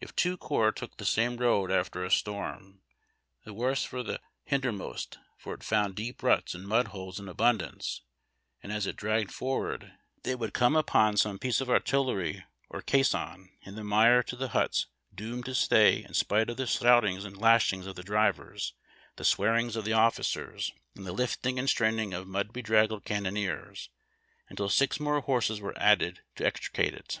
[0.00, 2.80] If two corps took the same road after a storm,
[3.44, 8.02] the worse for the hindermost, for it found deep ruts and mud holes in abundance;
[8.64, 9.92] and as it dragged forward
[10.24, 14.48] it would come upon some piece of artillery or caisson in the mire to the
[14.48, 18.74] hubs, doomed to stay, in spite of the shoutings and lashings of the drivers,
[19.14, 20.74] the swearing of the officers, and BREAKING CAMP.
[20.82, 21.16] —ON THE MARCH.
[21.16, 21.22] 347 the
[21.54, 23.90] lifting and straining of mnd bedraggled cannoneers,
[24.48, 27.20] until six more horses were added to extricate it.